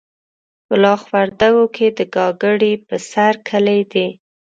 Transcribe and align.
کلاخ 0.67 1.01
وردګو 1.11 1.65
کې 1.75 1.87
د 1.97 1.99
ګاګرې 2.15 2.73
په 2.87 2.95
سر 3.09 3.33
کلی 3.47 3.81
دی. 3.91 4.07